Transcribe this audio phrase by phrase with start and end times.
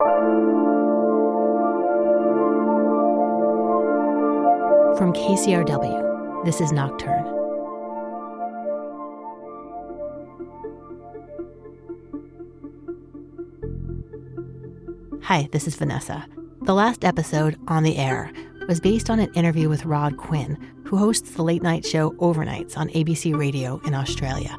[0.00, 0.12] From
[5.12, 7.24] KCRW, this is Nocturne.
[15.22, 16.24] Hi, this is Vanessa.
[16.62, 18.30] The last episode, On the Air,
[18.68, 22.76] was based on an interview with Rod Quinn, who hosts the late night show Overnights
[22.76, 24.56] on ABC Radio in Australia.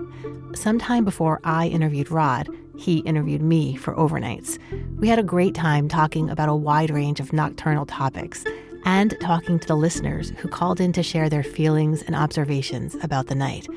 [0.54, 2.50] Sometime before I interviewed Rod,
[2.80, 4.58] he interviewed me for Overnights.
[4.98, 8.46] We had a great time talking about a wide range of nocturnal topics
[8.86, 13.28] and talking to the listeners who called in to share their feelings and observations about
[13.28, 13.68] the night.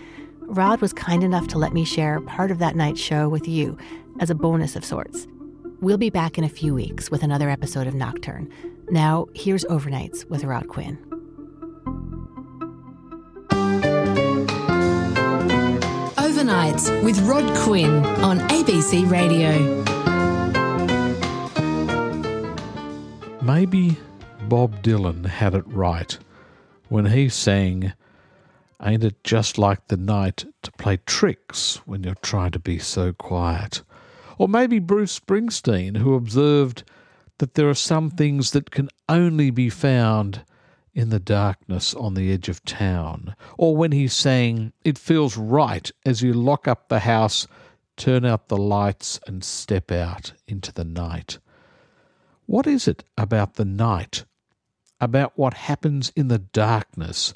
[0.42, 3.76] Rod was kind enough to let me share part of that night's show with you
[4.20, 5.26] as a bonus of sorts.
[5.80, 8.48] We'll be back in a few weeks with another episode of Nocturne.
[8.88, 11.11] Now, here's Overnights with Rod Quinn.
[16.42, 19.52] Overnights with Rod Quinn on ABC Radio.
[23.40, 23.96] Maybe
[24.48, 26.18] Bob Dylan had it right
[26.88, 27.92] when he sang,
[28.82, 33.12] Ain't it just like the night to play tricks when you're trying to be so
[33.12, 33.82] quiet?
[34.36, 36.82] Or maybe Bruce Springsteen, who observed
[37.38, 40.42] that there are some things that can only be found
[40.94, 43.34] in the darkness on the edge of town.
[43.58, 47.46] Or when he sang, It feels right as you lock up the house,
[47.96, 51.38] turn out the lights, and step out into the night.
[52.46, 54.24] What is it about the night
[55.02, 57.34] about what happens in the darkness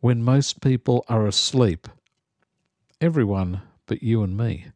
[0.00, 1.86] when most people are asleep.
[3.00, 4.66] Everyone but you and me.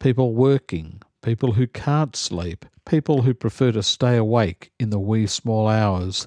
[0.00, 5.28] People working, people who can't sleep, people who prefer to stay awake in the wee
[5.28, 6.26] small hours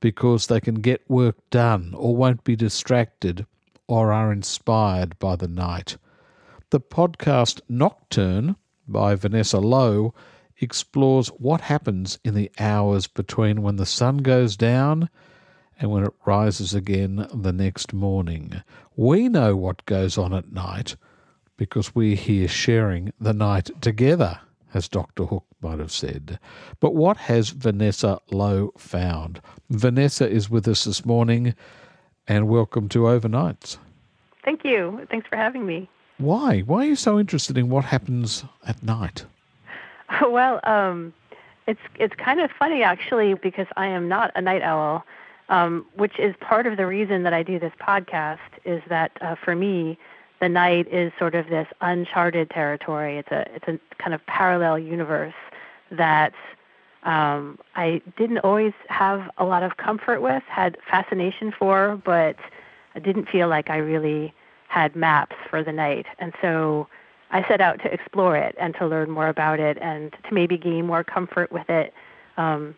[0.00, 3.46] because they can get work done or won't be distracted
[3.86, 5.96] or are inspired by the night.
[6.70, 8.56] The podcast Nocturne
[8.86, 10.14] by Vanessa Lowe
[10.60, 15.08] explores what happens in the hours between when the sun goes down
[15.78, 18.62] and when it rises again the next morning.
[18.96, 20.96] We know what goes on at night
[21.56, 24.40] because we're here sharing the night together,
[24.74, 25.24] as Dr.
[25.24, 26.38] Hook might have said.
[26.78, 29.40] But what has Vanessa Lowe found?
[29.68, 31.54] Vanessa is with us this morning,
[32.26, 33.78] and welcome to Overnights.
[34.44, 35.06] Thank you.
[35.10, 35.88] Thanks for having me.
[36.18, 36.60] Why?
[36.60, 39.24] Why are you so interested in what happens at night?
[40.28, 41.14] Well, um,
[41.68, 45.04] it's it's kind of funny actually because I am not a night owl,
[45.48, 48.38] um, which is part of the reason that I do this podcast.
[48.64, 49.96] Is that uh, for me,
[50.40, 53.18] the night is sort of this uncharted territory.
[53.18, 55.34] It's a it's a kind of parallel universe
[55.90, 56.32] that
[57.02, 62.36] um, I didn't always have a lot of comfort with, had fascination for, but
[62.94, 64.34] I didn't feel like I really
[64.68, 66.88] had maps for the night, and so
[67.30, 70.56] I set out to explore it and to learn more about it and to maybe
[70.56, 71.94] gain more comfort with it.
[72.36, 72.74] Um,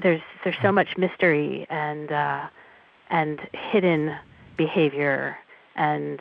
[0.00, 2.46] there's there's so much mystery and uh,
[3.10, 4.16] and hidden
[4.56, 5.36] behavior
[5.76, 6.20] and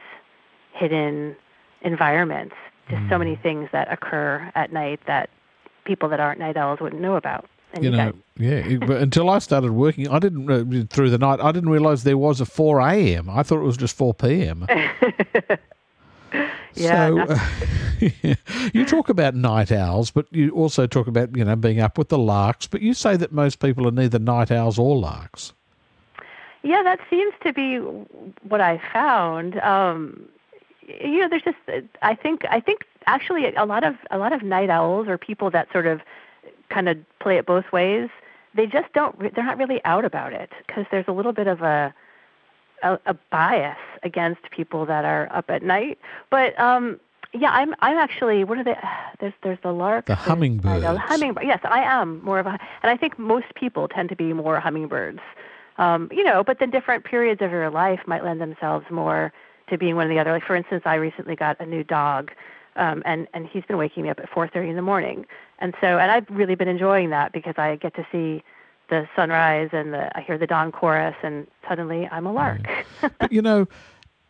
[0.73, 1.35] hidden
[1.81, 2.55] environments.
[2.89, 3.43] Just so many mm.
[3.43, 5.29] things that occur at night that
[5.85, 7.45] people that aren't night owls wouldn't know about.
[7.73, 8.77] And you know, yeah.
[8.77, 11.39] but until I started working, I didn't uh, through the night.
[11.39, 13.29] I didn't realize there was a four a.m.
[13.29, 14.65] I thought it was just four p.m.
[16.75, 17.09] Yeah.
[17.09, 18.35] So uh,
[18.73, 22.09] you talk about night owls, but you also talk about you know being up with
[22.09, 22.67] the larks.
[22.67, 25.53] But you say that most people are neither night owls or larks.
[26.61, 27.77] Yeah, that seems to be
[28.47, 29.59] what I found.
[29.61, 30.27] Um,
[31.01, 31.57] you know, there's just
[32.01, 35.51] I think I think actually a lot of a lot of night owls or people
[35.51, 36.01] that sort of
[36.69, 38.09] kind of play it both ways.
[38.55, 39.17] They just don't.
[39.19, 41.93] They're not really out about it because there's a little bit of a
[42.83, 45.99] a, a bias against people that are up at night.
[46.29, 46.99] But um,
[47.33, 48.77] yeah, I'm I'm actually what are they?
[49.19, 50.05] There's there's the lark.
[50.05, 50.81] The hummingbird.
[50.81, 51.43] The hummingbird.
[51.45, 54.61] Yes, I am more of a, and I think most people tend to be more
[54.61, 55.19] hummingbirds.
[55.77, 59.33] Um, you know, but then different periods of your life might lend themselves more
[59.69, 60.31] to being one or the other.
[60.31, 62.31] Like for instance, I recently got a new dog,
[62.75, 65.25] um, and and he's been waking me up at 4:30 in the morning,
[65.59, 68.43] and so and I've really been enjoying that because I get to see
[68.89, 72.67] the sunrise and the I hear the dawn chorus and suddenly I'm a lark.
[73.19, 73.67] but you know,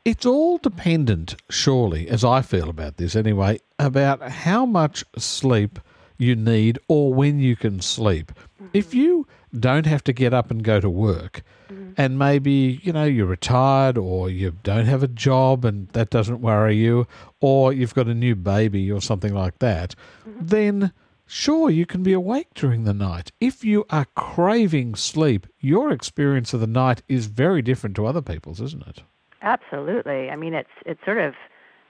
[0.05, 5.79] it's all dependent, surely, as I feel about this anyway, about how much sleep
[6.17, 8.31] you need or when you can sleep.
[8.31, 8.67] Mm-hmm.
[8.73, 11.91] If you don't have to get up and go to work, mm-hmm.
[11.97, 16.41] and maybe, you know, you're retired or you don't have a job and that doesn't
[16.41, 17.07] worry you,
[17.39, 19.95] or you've got a new baby or something like that,
[20.27, 20.45] mm-hmm.
[20.45, 20.93] then
[21.31, 23.31] Sure, you can be awake during the night.
[23.39, 28.23] If you are craving sleep, your experience of the night is very different to other
[28.23, 29.03] people's, isn't it?
[29.43, 30.31] Absolutely.
[30.31, 31.35] I mean, it's it's sort of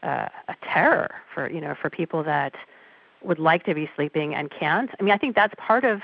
[0.04, 2.54] uh, a terror for you know for people that
[3.24, 4.92] would like to be sleeping and can't.
[5.00, 6.02] I mean, I think that's part of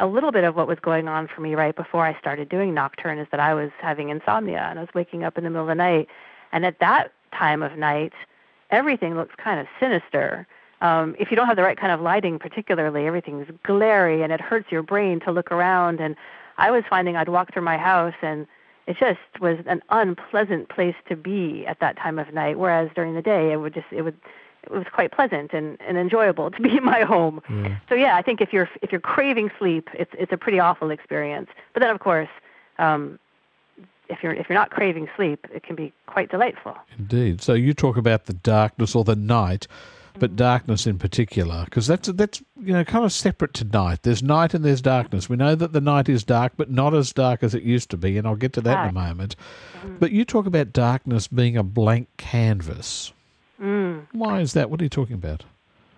[0.00, 2.74] a little bit of what was going on for me right before I started doing
[2.74, 5.62] Nocturne is that I was having insomnia and I was waking up in the middle
[5.62, 6.08] of the night.
[6.52, 8.12] And at that time of night,
[8.70, 10.46] everything looks kind of sinister.
[10.80, 14.40] Um, if you don't have the right kind of lighting, particularly, everything's glary and it
[14.40, 16.00] hurts your brain to look around.
[16.00, 16.16] And
[16.56, 18.46] I was finding I'd walk through my house and
[18.86, 22.58] it just was an unpleasant place to be at that time of night.
[22.58, 24.16] Whereas during the day, it would just it would
[24.64, 27.40] it was quite pleasant and, and enjoyable to be in my home.
[27.48, 27.80] Mm.
[27.88, 30.90] So yeah, I think if you're if you're craving sleep, it's it's a pretty awful
[30.90, 31.48] experience.
[31.72, 32.28] But then of course,
[32.78, 33.18] um,
[34.08, 36.76] if you're if you're not craving sleep, it can be quite delightful.
[36.98, 37.40] Indeed.
[37.42, 39.66] So you talk about the darkness or the night,
[40.18, 40.36] but mm-hmm.
[40.36, 44.02] darkness in particular, because that's that's you know kind of separate to night.
[44.02, 45.28] There's night and there's darkness.
[45.28, 47.96] We know that the night is dark, but not as dark as it used to
[47.96, 48.84] be, and I'll get to that right.
[48.84, 49.36] in a moment.
[49.84, 50.00] Mm.
[50.00, 53.12] But you talk about darkness being a blank canvas.
[53.60, 54.06] Mm.
[54.12, 54.70] Why is that?
[54.70, 55.44] What are you talking about?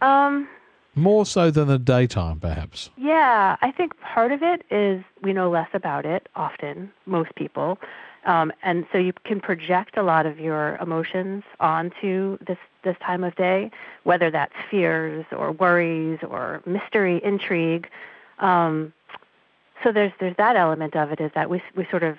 [0.01, 0.49] Um,
[0.95, 2.91] More so than the daytime, perhaps.
[2.97, 7.79] Yeah, I think part of it is we know less about it often, most people.
[8.25, 13.23] Um, and so you can project a lot of your emotions onto this this time
[13.25, 13.71] of day,
[14.05, 17.89] whether that's fears or worries or mystery, intrigue.
[18.39, 18.93] Um,
[19.83, 22.17] so there's there's that element of it is that we we sort of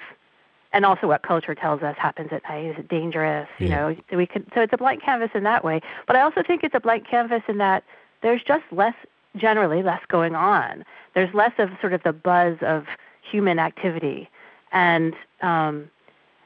[0.73, 2.65] and also what culture tells us happens at night.
[2.65, 3.47] Is it dangerous?
[3.59, 4.45] You know, so we could.
[4.53, 5.81] So it's a blank canvas in that way.
[6.07, 7.83] But I also think it's a blank canvas in that
[8.21, 8.95] there's just less,
[9.37, 10.83] generally less going on.
[11.13, 12.85] There's less of sort of the buzz of
[13.21, 14.29] human activity,
[14.71, 15.89] and um,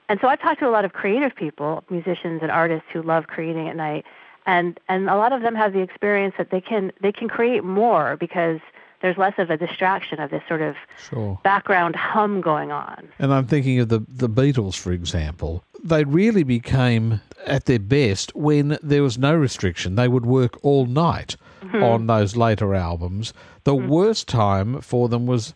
[0.09, 3.27] and so I've talked to a lot of creative people, musicians and artists who love
[3.27, 4.05] creating at night,
[4.45, 7.63] and and a lot of them have the experience that they can they can create
[7.63, 8.59] more because
[9.01, 10.75] there's less of a distraction of this sort of
[11.09, 11.39] sure.
[11.43, 13.07] background hum going on.
[13.19, 15.63] And I'm thinking of the the Beatles, for example.
[15.83, 19.95] They really became at their best when there was no restriction.
[19.95, 21.83] They would work all night mm-hmm.
[21.83, 23.33] on those later albums.
[23.63, 23.87] The mm-hmm.
[23.87, 25.53] worst time for them was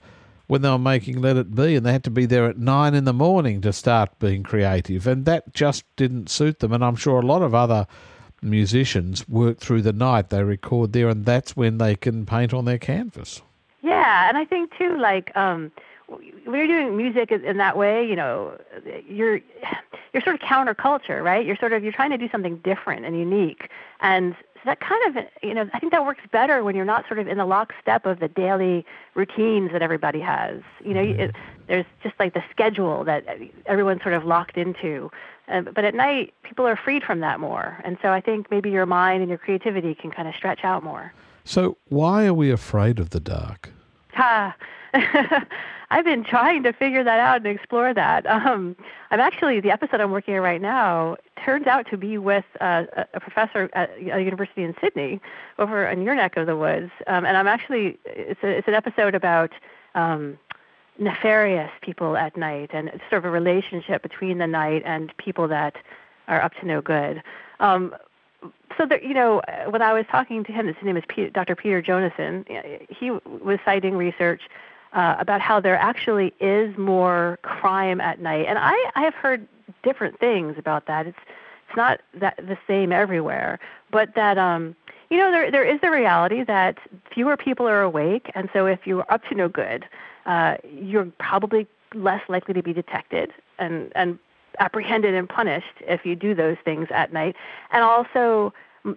[0.47, 2.93] when they were making Let It Be, and they had to be there at nine
[2.93, 6.73] in the morning to start being creative, and that just didn't suit them.
[6.73, 7.87] And I'm sure a lot of other
[8.41, 10.29] musicians work through the night.
[10.29, 13.41] They record there, and that's when they can paint on their canvas.
[13.81, 15.71] Yeah, and I think too, like um,
[16.07, 18.57] when you're doing music in that way, you know,
[19.07, 19.39] you're
[20.13, 21.45] you're sort of counterculture, right?
[21.45, 23.69] You're sort of you're trying to do something different and unique,
[24.01, 24.35] and
[24.65, 27.27] that kind of you know I think that works better when you're not sort of
[27.27, 28.85] in the lockstep of the daily
[29.15, 30.61] routines that everybody has.
[30.83, 31.19] You know, mm-hmm.
[31.19, 31.35] it,
[31.67, 33.25] there's just like the schedule that
[33.65, 35.11] everyone's sort of locked into.
[35.47, 37.77] Uh, but at night, people are freed from that more.
[37.83, 40.83] And so I think maybe your mind and your creativity can kind of stretch out
[40.83, 41.13] more.
[41.43, 43.69] So, why are we afraid of the dark?
[44.13, 44.55] Ha!
[45.91, 48.25] I've been trying to figure that out and explore that.
[48.41, 48.75] Um,
[49.11, 52.85] I'm actually, the episode I'm working on right now turns out to be with uh,
[53.13, 55.19] a professor at a university in Sydney
[55.59, 56.91] over in your neck of the woods.
[57.07, 59.51] Um, and I'm actually, it's, a, it's an episode about
[59.93, 60.39] um,
[60.97, 65.75] nefarious people at night and sort of a relationship between the night and people that
[66.29, 67.21] are up to no good.
[67.59, 67.93] Um,
[68.77, 71.55] so that you know, when I was talking to him, his name is Peter, Dr.
[71.55, 72.45] Peter Jonassen.
[72.89, 74.41] He was citing research
[74.93, 79.47] uh, about how there actually is more crime at night, and I, I have heard
[79.83, 81.07] different things about that.
[81.07, 81.19] It's
[81.69, 83.57] it's not that the same everywhere,
[83.91, 84.75] but that um,
[85.09, 86.77] you know there there is the reality that
[87.13, 89.85] fewer people are awake, and so if you're up to no good,
[90.25, 94.19] uh, you're probably less likely to be detected and, and
[94.59, 97.35] apprehended and punished if you do those things at night.
[97.71, 98.53] And also,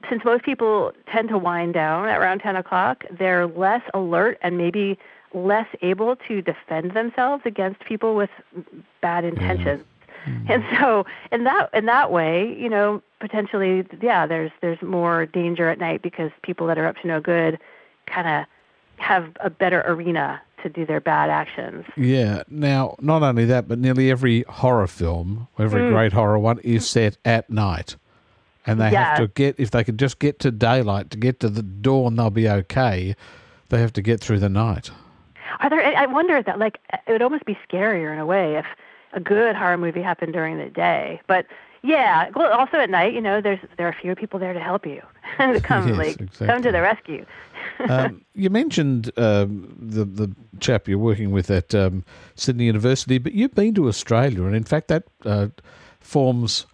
[0.08, 4.98] since most people tend to wind down around 10 o'clock, they're less alert and maybe
[5.34, 8.30] less able to defend themselves against people with
[9.00, 9.84] bad intentions.
[10.26, 10.52] Mm-hmm.
[10.52, 15.68] And so, in that in that way, you know, potentially, yeah, there's there's more danger
[15.68, 17.58] at night because people that are up to no good
[18.06, 18.46] kind of
[18.96, 21.84] have a better arena to do their bad actions.
[21.96, 22.42] Yeah.
[22.48, 25.90] Now, not only that, but nearly every horror film, every mm.
[25.90, 27.96] great horror one, is set at night.
[28.66, 31.50] And they have to get, if they could just get to daylight, to get to
[31.50, 33.14] the dawn, they'll be okay.
[33.68, 34.90] They have to get through the night.
[35.60, 38.66] Are there, I wonder that, like, it would almost be scarier in a way if
[39.12, 41.20] a good horror movie happened during the day.
[41.26, 41.46] But
[41.82, 44.86] yeah, well, also at night, you know, there's there are fewer people there to help
[44.86, 45.02] you
[45.38, 46.46] to come yes, like exactly.
[46.46, 47.26] come to the rescue.
[47.88, 53.32] um, you mentioned um, the the chap you're working with at um, Sydney University, but
[53.32, 55.48] you've been to Australia, and in fact, that uh,
[56.00, 56.66] forms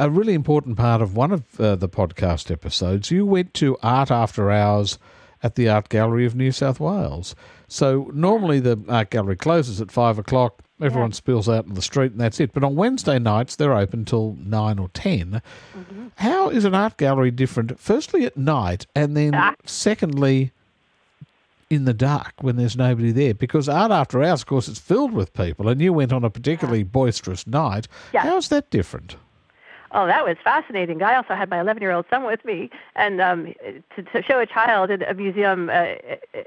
[0.00, 3.10] a really important part of one of uh, the podcast episodes.
[3.10, 4.98] You went to Art After Hours
[5.42, 7.36] at the Art Gallery of New South Wales.
[7.72, 10.58] So normally the art gallery closes at five o'clock.
[10.82, 12.52] Everyone spills out in the street and that's it.
[12.52, 15.40] But on Wednesday nights they're open till nine or 10
[16.16, 17.78] How is an art gallery different?
[17.78, 19.54] Firstly at night, and then Ah.
[19.64, 20.50] secondly
[21.70, 23.34] in the dark when there's nobody there.
[23.34, 26.30] Because art after hours, of course, it's filled with people, and you went on a
[26.30, 27.86] particularly boisterous night.
[28.12, 28.22] Yeah.
[28.22, 29.14] How's that different?
[29.92, 31.02] Oh, that was fascinating.
[31.02, 33.52] I also had my 11 year old son with me, and um,
[33.96, 35.72] to, to show a child in a museum uh,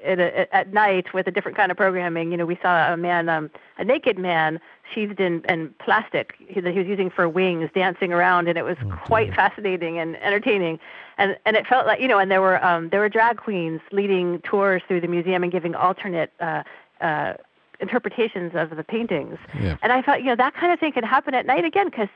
[0.06, 2.98] at, a, at night with a different kind of programming, you know, we saw a
[2.98, 4.62] man, um, a naked man,
[4.94, 8.78] sheathed in, in plastic that he was using for wings, dancing around, and it was
[9.06, 10.80] quite fascinating and entertaining.
[11.18, 13.82] And and it felt like you know, and there were um, there were drag queens
[13.92, 16.32] leading tours through the museum and giving alternate.
[16.40, 16.64] Uh,
[17.02, 17.34] uh,
[17.80, 19.76] interpretations of the paintings Yeah.
[19.82, 22.08] and I thought, you know, that kind of thing can happen at night again because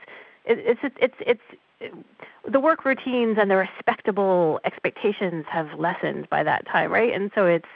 [0.48, 1.94] it, it's it's it's
[2.48, 7.12] the work routines and the respectable expectations have lessened by that time, right?
[7.12, 7.68] And so it's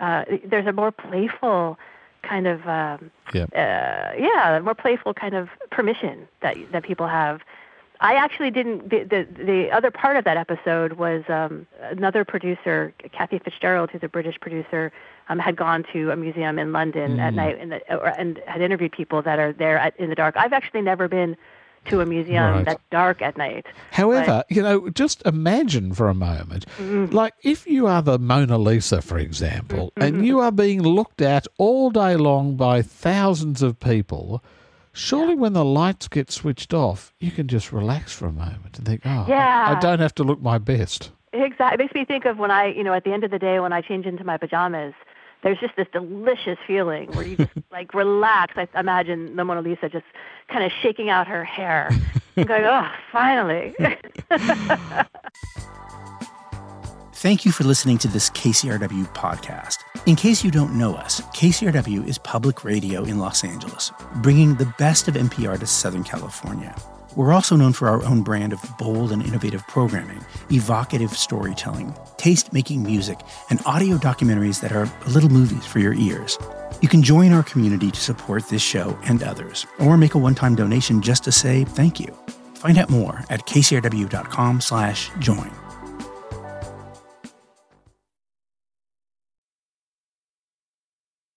[0.00, 1.78] uh, there's a more playful
[2.22, 3.46] kind of um, Yeah.
[3.54, 7.40] uh, yeah, more playful kind of permission that that people have.
[8.00, 8.90] I actually didn't.
[8.90, 14.04] The, the the other part of that episode was um, another producer, Kathy Fitzgerald, who's
[14.04, 14.92] a British producer,
[15.28, 18.60] um, had gone to a museum in London at night and, the, or, and had
[18.60, 20.36] interviewed people that are there at, in the dark.
[20.36, 21.36] I've actually never been
[21.88, 22.64] to a museum Right.
[22.64, 23.66] that's dark at night.
[23.92, 27.14] However, you know, just imagine for a moment, mm-hmm.
[27.14, 30.02] like if you are the Mona Lisa, for example, mm-hmm.
[30.02, 34.42] and you are being looked at all day long by thousands of people,
[34.92, 38.86] surely when the lights get switched off, you can just relax for a moment and
[38.86, 39.76] think, oh, Yeah.
[39.76, 41.10] I don't have to look my best.
[41.32, 41.74] Exactly.
[41.74, 43.60] It makes me think of when I, you know, at the end of the day
[43.60, 44.94] when I change into my pajamas,
[45.42, 48.54] there's just this delicious feeling where you just like relax.
[48.56, 50.06] I imagine the Mona Lisa just
[50.48, 51.90] kind of shaking out her hair
[52.36, 53.74] and going, oh, finally.
[57.14, 59.78] Thank you for listening to this KCRW podcast.
[60.06, 64.72] In case you don't know us, KCRW is public radio in Los Angeles, bringing the
[64.78, 66.76] best of NPR to Southern California.
[67.16, 72.52] We're also known for our own brand of bold and innovative programming, evocative storytelling, taste
[72.52, 76.38] making music, and audio documentaries that are little movies for your ears.
[76.80, 80.54] You can join our community to support this show and others, or make a one-time
[80.54, 82.16] donation just to say thank you.
[82.54, 85.50] Find out more at kcrw.com slash join.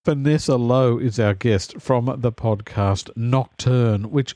[0.04, 4.34] Vanessa Lowe is our guest from the podcast Nocturne, which,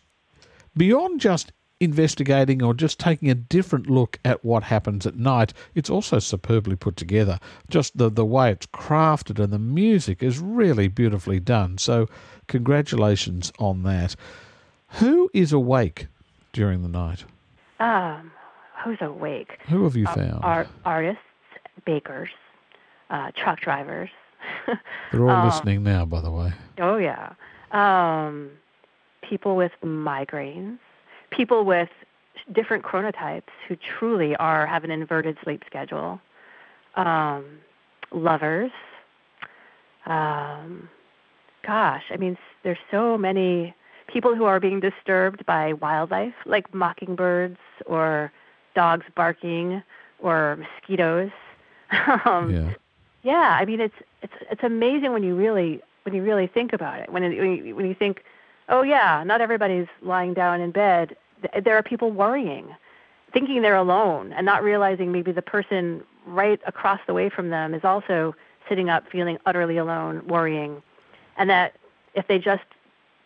[0.77, 5.91] beyond just investigating or just taking a different look at what happens at night, it's
[5.91, 7.39] also superbly put together.
[7.69, 11.77] Just the, the way it's crafted and the music is really beautifully done.
[11.79, 12.09] So,
[12.49, 14.17] congratulations on that.
[15.01, 16.07] Who is awake
[16.53, 17.25] during the night?
[17.81, 18.33] um,
[18.83, 19.59] who's awake?
[19.69, 20.41] Who have you found?
[20.43, 21.21] Art, artists,
[21.85, 22.31] bakers,
[23.11, 24.09] uh, truck drivers.
[25.13, 26.53] They're all um, listening now, by the way.
[26.79, 27.33] Oh yeah.
[27.73, 28.51] Um,
[29.29, 30.79] people with migraines,
[31.31, 31.89] people with
[32.53, 36.21] different chronotypes who truly are have an inverted sleep schedule.
[36.95, 37.45] Um,
[38.13, 38.71] lovers.
[40.07, 40.89] Um,
[41.67, 43.75] gosh, I mean, there's so many
[44.07, 48.33] people who are being disturbed by wildlife, like mockingbirds or
[48.75, 49.83] dogs barking
[50.21, 51.31] or mosquitoes.
[52.25, 52.73] um, Yeah.
[53.23, 57.01] yeah, I mean it's it's it's amazing when you really when you really think about
[57.01, 57.11] it.
[57.11, 58.23] When it, when you, when you think,
[58.69, 61.17] oh yeah, not everybody's lying down in bed.
[61.63, 62.75] There are people worrying,
[63.33, 67.75] thinking they're alone, and not realizing maybe the person right across the way from them
[67.75, 68.35] is also
[68.69, 70.83] sitting up, feeling utterly alone, worrying,
[71.37, 71.75] and that
[72.15, 72.65] if they just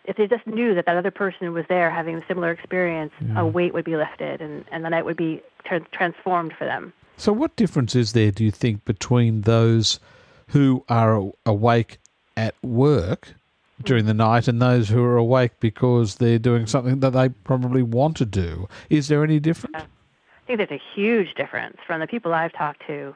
[0.04, 3.46] if they just knew that that other person was there having a similar experience, a
[3.46, 6.92] weight would be lifted, and and the night would be tra- transformed for them.
[7.16, 10.00] So, what difference is there, do you think, between those
[10.48, 11.98] who are awake
[12.36, 13.34] at work
[13.84, 17.82] during the night and those who are awake because they're doing something that they probably
[17.82, 18.68] want to do?
[18.88, 19.76] Is there any difference?
[19.76, 23.14] I think there's a huge difference from the people I've talked to.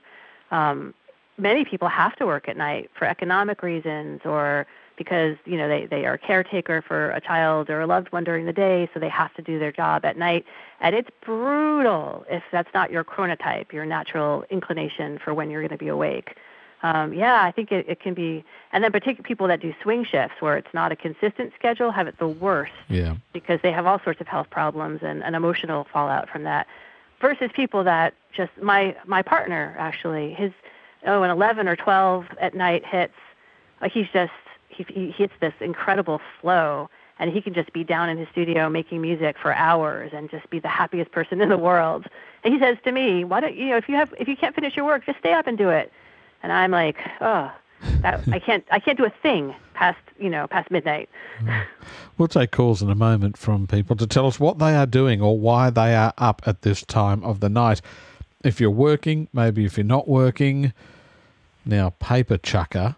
[0.51, 0.95] Um,
[1.39, 4.67] many people have to work at night for economic reasons or
[4.97, 8.25] because you know they, they are a caretaker for a child or a loved one
[8.25, 10.45] during the day, so they have to do their job at night.
[10.81, 15.77] And it's brutal if that's not your chronotype, your natural inclination for when you're going
[15.77, 16.37] to be awake.
[16.85, 18.45] Um, yeah, I think it, it can be.
[18.73, 22.07] And then particularly people that do swing shifts where it's not a consistent schedule have
[22.07, 23.17] it the worst Yeah.
[23.33, 26.67] because they have all sorts of health problems and an emotional fallout from that
[27.23, 30.53] versus people that just my my partner actually his
[31.07, 33.15] oh an 11 or 12 at night hits
[33.81, 34.33] like he's just
[34.69, 38.69] he, he hits this incredible flow and he can just be down in his studio
[38.69, 42.05] making music for hours and just be the happiest person in the world
[42.43, 44.55] and he says to me why don't you know if you have if you can't
[44.55, 45.91] finish your work just stay up and do it
[46.45, 47.51] and I'm like, oh,
[48.03, 51.09] that, I can't I can't do a thing past you know past midnight.
[52.17, 55.21] We'll take calls in a moment from people to tell us what they are doing
[55.21, 57.81] or why they are up at this time of the night.
[58.45, 60.73] If you're working, maybe if you're not working.
[61.67, 62.95] Now, Paper Chucker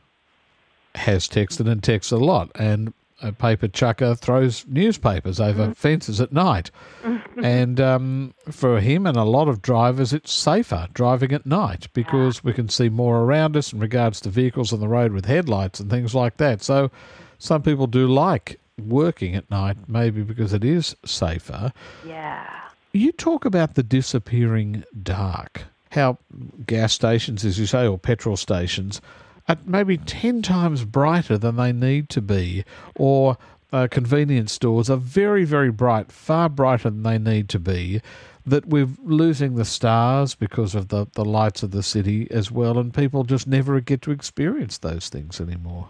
[0.97, 2.93] has texted and texts a lot, and
[3.23, 5.73] a paper chucker throws newspapers over Mm-hmm.
[5.73, 6.71] fences at night.
[7.43, 12.45] and um, for him and a lot of drivers, it's safer driving at night because
[12.45, 15.81] we can see more around us in regards to vehicles on the road with headlights
[15.81, 16.63] and things like that.
[16.63, 16.91] So
[17.39, 21.73] some people do like working at night, maybe because it is safer.
[22.07, 22.47] Yeah.
[22.93, 26.19] You talk about the disappearing dark, how
[26.67, 29.01] gas stations, as you say, or petrol stations
[29.49, 33.37] are maybe 10 times brighter than they need to be, or
[33.73, 38.01] uh, convenience stores are very, very bright, far brighter than they need to be.
[38.45, 42.79] That we're losing the stars because of the, the lights of the city as well,
[42.79, 45.89] and people just never get to experience those things anymore.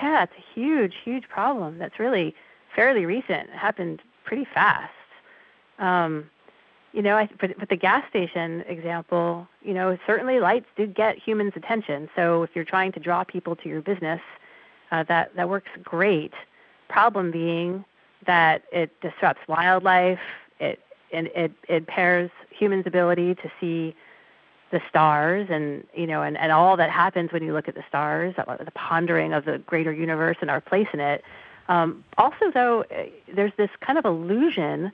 [0.00, 2.34] Yeah, it's a huge, huge problem that's really
[2.76, 3.50] fairly recent.
[3.50, 4.92] It happened pretty fast.
[5.80, 6.30] Um,
[6.92, 11.18] you know, I, but, but the gas station example, you know, certainly lights do get
[11.18, 12.08] humans' attention.
[12.16, 14.20] So if you're trying to draw people to your business,
[14.90, 16.32] uh, that that works great.
[16.88, 17.84] Problem being
[18.26, 20.18] that it disrupts wildlife.
[20.58, 20.80] It
[21.12, 23.94] and it, it impairs humans' ability to see
[24.70, 27.82] the stars and you know and, and all that happens when you look at the
[27.88, 31.24] stars the pondering of the greater universe and our place in it
[31.68, 34.92] um, also though eh, there's this kind of illusion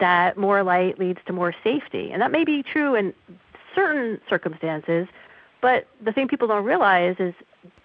[0.00, 2.10] that more light leads to more safety.
[2.10, 3.14] And that may be true in
[3.74, 5.08] certain circumstances
[5.64, 7.32] but the thing people don't realize is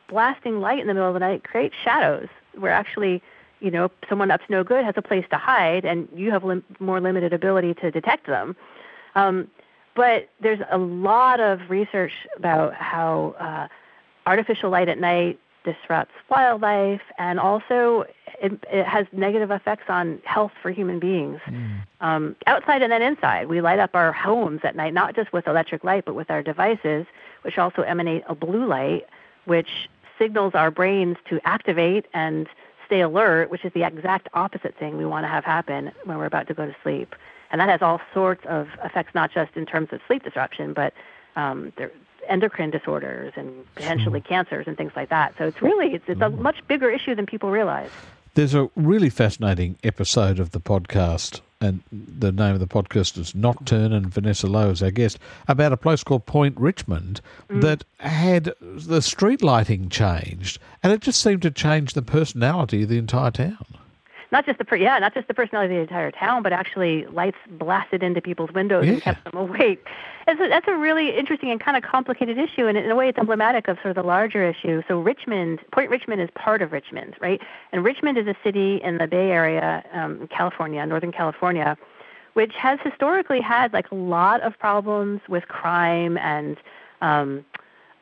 [0.10, 3.24] blasting light in the middle of the night creates shadows where actually
[3.62, 6.44] you know someone up to no good has a place to hide and you have
[6.44, 8.54] lim- more limited ability to detect them.
[9.16, 9.50] Um,
[9.96, 13.70] but there's a lot of research about how uh,
[14.26, 18.06] artificial light at night disrupts wildlife and also
[18.42, 21.40] it, it has negative effects on health for human beings.
[22.02, 25.48] Um, outside and then inside we light up our homes at night not just with
[25.48, 27.06] electric light but with our devices
[27.42, 29.06] which also emanate a blue light
[29.46, 32.48] which signals our brains to activate and
[32.86, 36.26] stay alert which is the exact opposite thing we want to have happen when we're
[36.26, 37.16] about to go to sleep.
[37.52, 40.94] And that has all sorts of effects, not just in terms of sleep disruption, but
[41.36, 41.92] um, there,
[42.30, 45.34] endocrine disorders and potentially cancers and things like that.
[45.38, 46.40] So it's really it's, it's a mm.
[46.40, 47.90] much bigger issue than people realize.
[48.36, 53.34] There's a really fascinating episode of the podcast, and the name of the podcast is
[53.34, 57.62] Nocturne, and Vanessa Lowe is our guest, about a place called Point Richmond mm.
[57.62, 62.90] that had the street lighting changed, and it just seemed to change the personality of
[62.90, 63.66] the entire town.
[64.32, 67.06] Not just the per- yeah, not just the personality of the entire town, but actually
[67.08, 68.94] lights blasted into people's windows Yeah.
[68.94, 69.88] and kept them awake.
[70.28, 73.10] And so that's a really interesting and kind of complicated issue, and in a way,
[73.10, 74.84] it's emblematic of sort of the larger issue.
[74.88, 77.42] So Richmond, Point Richmond, is part of Richmond, right?
[77.72, 81.76] And Richmond is a city in the Bay Area, um, California, Northern California,
[82.34, 86.58] which has historically had like a lot of problems with crime and
[87.02, 87.44] um,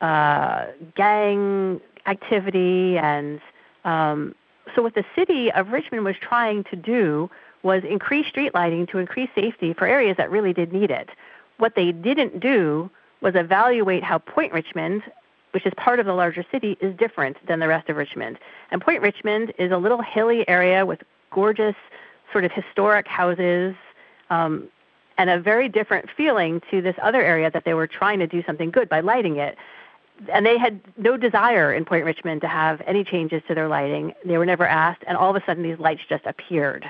[0.02, 3.40] uh, gang activity and
[3.86, 4.34] um,
[4.74, 7.30] so what the city of Richmond was trying to do
[7.62, 11.08] was increase street lighting to increase safety for areas that really did need it.
[11.58, 15.02] What they didn't do was evaluate how Point Richmond,
[15.52, 18.38] which is part of the larger city, is different than the rest of Richmond.
[18.70, 21.00] And Point Richmond is a little hilly area with
[21.32, 21.74] gorgeous,
[22.30, 23.74] sort of historic houses,
[24.30, 24.68] um,
[25.16, 28.42] and a very different feeling to this other area that they were trying to do
[28.44, 29.58] something good by lighting it
[30.32, 34.12] and they had no desire in Point Richmond to have any changes to their lighting.
[34.24, 36.84] They were never asked, and all of a sudden these lights just appeared,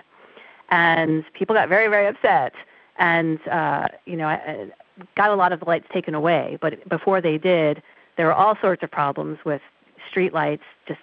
[0.70, 2.54] and people got very, very upset.
[2.98, 4.70] And uh, you know, I, I
[5.16, 6.58] got a lot of the lights taken away.
[6.60, 7.82] But before they did,
[8.16, 9.62] there were all sorts of problems with
[10.10, 11.00] street lights just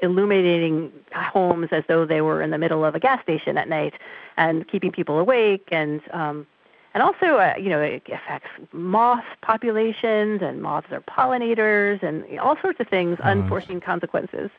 [0.00, 3.94] illuminating homes as though they were in the middle of a gas station at night,
[4.36, 6.46] and keeping people awake and um,
[6.94, 12.56] and also, uh, you know, it affects moth populations, and moths are pollinators, and all
[12.60, 14.50] sorts of things, unforeseen consequences.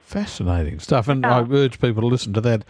[0.00, 1.24] Fascinating stuff, and.
[1.24, 2.64] I urge people to listen to that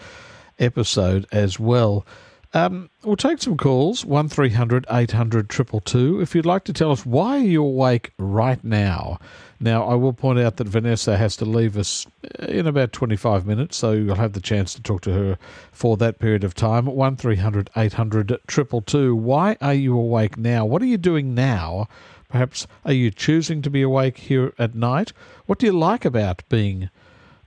[0.59, 2.07] episode as well.
[2.57, 6.21] Um, we'll take some calls, 1300 800 222.
[6.21, 9.19] If you'd like to tell us why you're awake right now.
[9.59, 12.07] Now, I will point out that Vanessa has to leave us
[12.39, 15.39] in about 25 minutes, so you'll have the chance to talk to her
[15.73, 16.87] for that period of time.
[16.87, 19.17] 1300 800 222.
[19.17, 20.65] Why are you awake now?
[20.65, 21.89] What are you doing now?
[22.29, 25.13] Perhaps are you choosing to be awake here at night?
[25.47, 26.89] What do you like about being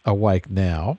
[0.03, 0.97] awake now?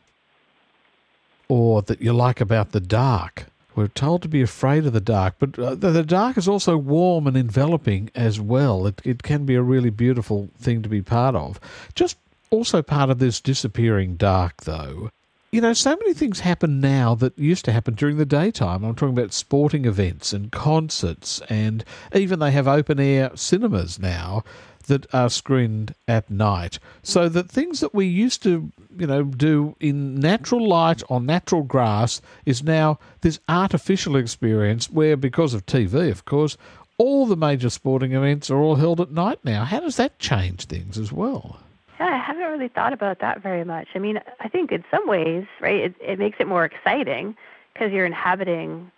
[1.46, 3.48] Or that you like about the dark?
[3.78, 6.76] We're told to be afraid of the dark, but uh, the, the dark is also
[6.76, 8.88] warm and enveloping as well.
[8.88, 11.60] It, it can be a really beautiful thing to be part of.
[11.94, 12.16] Just
[12.50, 15.10] also part of this disappearing dark, though.
[15.52, 18.82] You know, so many things happen now that used to happen during the daytime.
[18.82, 24.42] I'm talking about sporting events and concerts, and even they have open air cinemas now
[24.88, 26.78] that are screened at night.
[27.02, 31.62] So that things that we used to, you know, do in natural light on natural
[31.62, 36.56] grass is now this artificial experience where, because of TV, of course,
[36.98, 39.64] all the major sporting events are all held at night now.
[39.64, 41.60] How does that change things as well?
[42.00, 43.88] Yeah, I haven't really thought about that very much.
[43.94, 47.36] I mean, I think in some ways, right, it, it makes it more exciting
[47.72, 48.90] because you're inhabiting,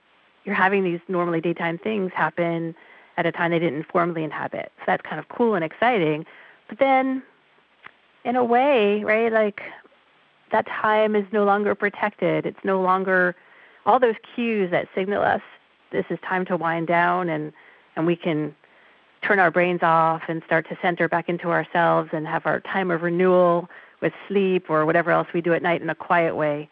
[0.45, 2.75] you're having these normally daytime things happen
[3.17, 4.73] at a time they didn't formally inhabit.
[4.79, 6.25] So that's kind of cool and exciting.
[6.69, 7.23] But then,
[8.25, 9.61] in a way, right, like
[10.53, 12.47] that time is no longer protected.
[12.47, 13.35] It's no longer
[13.87, 15.43] all those cues that signal us
[15.91, 17.53] this is time to wind down and,
[17.97, 18.55] and we can
[19.23, 22.91] turn our brains off and start to center back into ourselves and have our time
[22.91, 23.69] of renewal
[24.01, 26.69] with sleep or whatever else we do at night in a quiet way.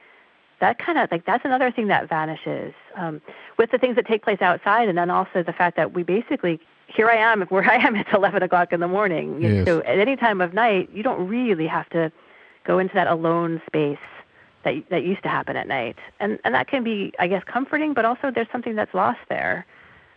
[0.61, 3.21] That kind of like that's another thing that vanishes um,
[3.59, 6.61] with the things that take place outside, and then also the fact that we basically
[6.89, 7.97] here I am where I am.
[7.97, 9.41] It's eleven o'clock in the morning.
[9.41, 9.67] Yes.
[9.67, 12.11] So at any time of night, you don't really have to
[12.65, 13.99] go into that alone space
[14.65, 17.95] that that used to happen at night, and and that can be, I guess, comforting,
[17.95, 19.67] but also there's something that's lost there.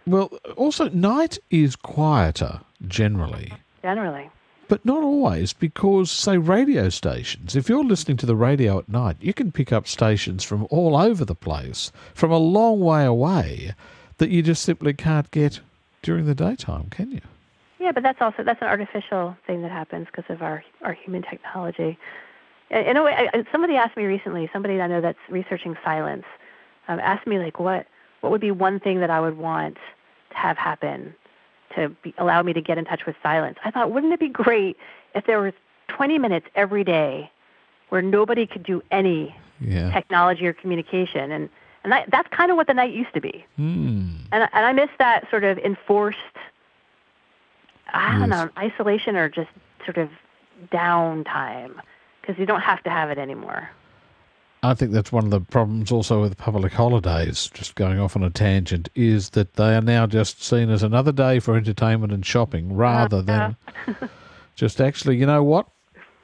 [0.08, 3.54] Well, also, night is quieter generally.
[3.84, 4.32] Generally.
[4.72, 9.18] But not always, because, say, radio stations, if you're listening to the radio at night,
[9.20, 13.76] you can pick up stations from all over the place, from a long way away,
[14.18, 15.60] that you just simply can't get
[16.02, 17.20] during the daytime, can you?
[17.80, 21.24] Yeah, but that's also that's an artificial thing that happens because of our our human
[21.24, 22.00] technology.
[22.70, 24.50] In a way, somebody asked me recently.
[24.54, 26.24] Somebody I know that's researching silence
[26.88, 27.88] um, asked me like, what
[28.22, 29.76] what would be one thing that I would want
[30.30, 31.14] to have happen
[31.76, 33.58] to be, allow me to get in touch with silence?
[33.64, 34.78] I thought, wouldn't it be great
[35.16, 35.54] if there was
[35.90, 37.30] 20 minutes every day
[37.90, 39.92] where nobody could do any Yeah.
[39.92, 41.32] technology or communication?
[41.32, 41.50] And
[41.84, 43.44] and that, that's kind of what the night used to be.
[43.56, 44.12] Hmm.
[44.32, 46.18] And, and I miss that sort of enforced,
[47.92, 48.30] I don't Yes.
[48.30, 49.50] know, isolation or just
[49.84, 50.10] sort of
[50.72, 51.74] downtime
[52.22, 53.68] because you don't have to have it anymore.
[54.64, 58.24] I think that's one of the problems also with public holidays, just going off on
[58.24, 62.24] a tangent, is that they are now just seen as another day for entertainment and
[62.24, 64.10] shopping rather ah, than ah.
[64.56, 65.68] just actually, you know what?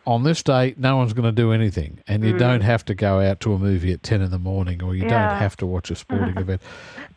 [0.05, 2.65] On this day, no one's going to do anything, and you don't mm.
[2.65, 5.11] have to go out to a movie at 10 in the morning or you don't
[5.11, 6.61] have to watch a sporting event.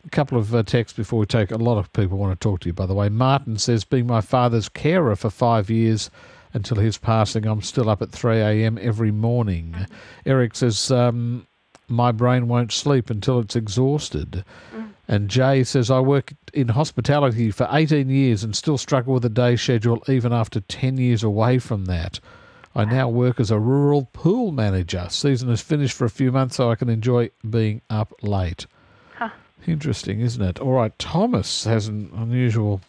[0.05, 1.51] A couple of uh, texts before we take.
[1.51, 3.07] A lot of people want to talk to you, by the way.
[3.07, 6.09] Martin says, Being my father's carer for five years,
[6.53, 7.45] until his passing.
[7.45, 8.77] I'm still up at 3 a.m.
[8.81, 9.75] every morning.
[10.25, 11.47] Eric says, um,
[11.87, 14.43] My brain won't sleep until it's exhausted.
[15.07, 19.29] And Jay says, I work in hospitality for 18 years and still struggle with a
[19.29, 22.19] day schedule even after 10 years away from that.
[22.73, 25.07] I now work as a rural pool manager.
[25.09, 28.65] Season is finished for a few months, so I can enjoy being up late.
[29.67, 30.59] Interesting, isn't it?
[30.59, 32.81] All right, Thomas has an unusual,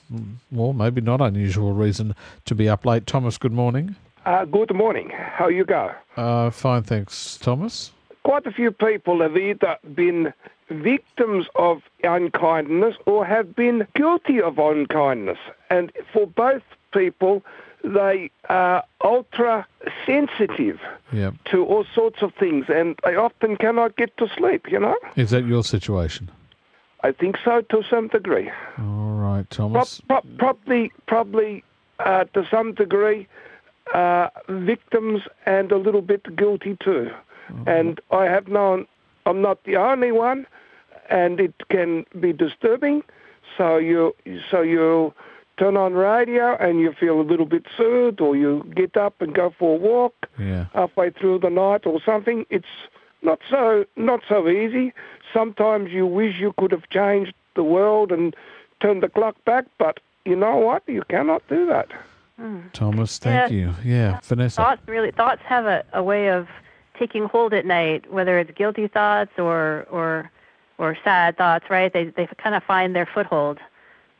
[0.51, 2.15] well, maybe not unusual reason
[2.47, 3.07] to be up late.
[3.07, 3.95] Thomas, good morning.
[4.25, 5.11] Uh, good morning.
[5.11, 5.93] How you go?
[6.17, 7.93] Uh, fine, thanks, Thomas.
[8.25, 10.33] Quite a few people have either been
[10.71, 15.39] victims of unkindness or have been guilty of unkindness.
[15.71, 17.43] And for both people,
[17.85, 19.67] they are ultra
[20.07, 20.81] sensitive
[21.13, 21.33] Yeah.
[21.47, 24.97] to all sorts of things and they often cannot get to sleep, you know?
[25.17, 26.31] Is that your situation?
[27.03, 28.51] I think so to some degree.
[28.79, 30.01] All right, Thomas.
[30.01, 31.65] pro- probably, probably
[31.99, 33.27] uh, to some degree,
[33.95, 37.11] uh, victims and a little bit guilty too.
[37.67, 38.87] And I have known
[39.27, 40.47] I'm not the only one,
[41.11, 43.03] and it can be disturbing.
[43.59, 44.15] So you,
[44.51, 45.13] so you
[45.59, 49.35] turn on radio and you feel a little bit soothed, or you get up and
[49.35, 50.67] go for a walk Yeah.
[50.73, 52.47] halfway through the night or something.
[52.49, 52.65] It's
[53.23, 54.93] not so not so easy.
[55.33, 58.35] Sometimes you wish you could have changed the world and
[58.81, 60.83] turned the clock back, but you know what?
[60.87, 61.89] You cannot do that.
[62.37, 62.61] Hmm.
[62.73, 63.57] Thomas, thank Yeah.
[63.59, 63.75] you.
[63.85, 64.57] Yeah, Vanessa.
[64.63, 66.49] Thoughts really thoughts have a, a way of
[66.99, 70.31] taking hold at night, whether it's guilty thoughts or or
[70.79, 71.93] or sad thoughts, right?
[71.93, 73.59] They they kind of find their foothold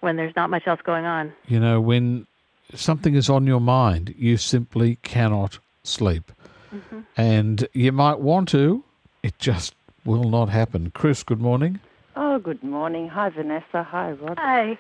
[0.01, 1.33] when there's not much else going on.
[1.47, 2.27] You know, when
[2.75, 6.33] something is on your mind, you simply cannot sleep.
[6.75, 7.01] Mm-hmm.
[7.17, 8.83] And you might want to,
[9.23, 10.91] it just will not happen.
[10.91, 11.81] Chris, good morning.
[12.17, 13.09] Oh, good morning.
[13.09, 13.83] Hi, Vanessa.
[13.83, 14.39] Hi, Rod.
[14.39, 14.79] Hi.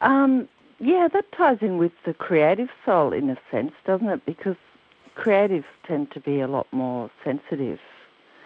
[0.00, 4.24] Um, yeah, that ties in with the creative soul in a sense, doesn't it?
[4.24, 4.56] Because
[5.16, 7.78] creatives tend to be a lot more sensitive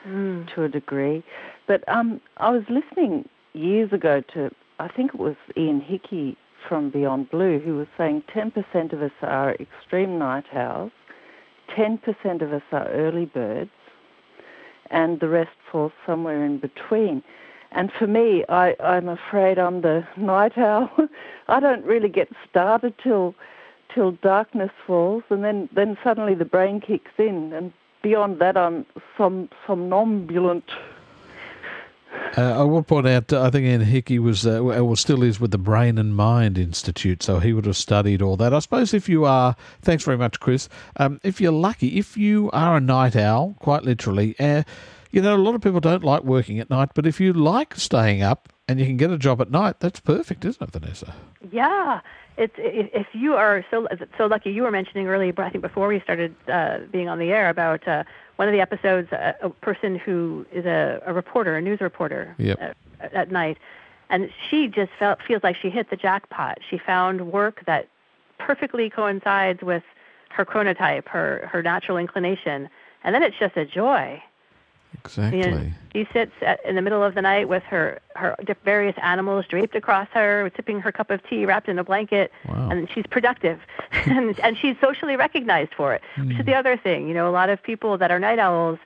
[0.05, 1.23] to a degree.
[1.67, 6.37] But um, I was listening years ago to, I think it was Ian Hickie
[6.69, 10.93] from Beyond Blue, who was saying 10% of us are extreme night owls,
[11.71, 13.71] 10% of us are early birds,
[14.95, 17.23] and the rest falls somewhere in between.
[17.73, 20.91] And for me, I, I'm afraid I'm the night owl.
[21.49, 23.35] I don't really get started till
[23.95, 28.85] till darkness falls, and then, then suddenly the brain kicks in, and beyond that, I'm
[29.17, 30.65] som- somnambulant.
[32.37, 35.53] Uh, I will point out, I think Ian Hickie was, uh, well, still is with
[35.53, 38.53] the Brain and Mind Institute, so he would have studied all that.
[38.53, 40.69] I suppose if you are, thanks very much, Chris.
[40.97, 44.65] Um, if you're lucky, if you are a night owl, quite literally, uh,
[45.13, 47.77] you know, a lot of people don't like working at night, but if you like
[47.77, 51.15] staying up and you can get a job at night, that's perfect, isn't it, Vanessa?
[51.53, 52.01] Yeah,
[52.37, 53.87] it's if you are so
[54.19, 54.51] so lucky.
[54.51, 57.87] You were mentioning earlier, I think before we started uh, being on the air, about
[57.87, 58.03] uh,
[58.37, 62.35] one of the episodes, uh, a person who is a, a reporter, a news reporter,
[62.39, 62.59] Yep.
[62.61, 63.59] uh, at night,
[64.11, 66.59] and she just felt feels like she hit the jackpot.
[66.69, 67.89] She found work that
[68.39, 69.83] perfectly coincides with
[70.31, 72.69] her chronotype, her her natural inclination,
[73.03, 74.23] and then it's just a joy.
[75.05, 75.41] Exactly.
[75.41, 78.97] You know, she sits at, in the middle of the night with her her various
[79.03, 82.69] animals draped across her, sipping her cup of tea, wrapped in a blanket, Wow.
[82.71, 83.61] and she's productive,
[83.93, 86.03] and and she's socially recognized for it.
[86.17, 87.09] Which is the other thing.
[87.09, 88.79] You know, a lot of people that are night owls,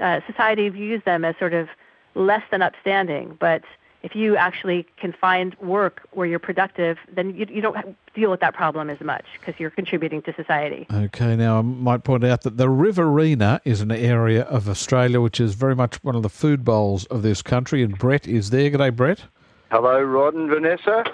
[0.00, 1.68] uh, society views them as sort of
[2.14, 3.62] less than upstanding, but
[4.04, 8.40] if you actually can find work where you're productive, then you, you don't deal with
[8.40, 10.86] that problem as much because you're contributing to society.
[10.92, 15.40] Okay, now I might point out that the Riverina is an area of Australia which
[15.40, 18.70] is very much one of the food bowls of this country, and Brett is there.
[18.70, 19.22] G'day, Brett.
[19.70, 21.04] Hello, Rod and Vanessa.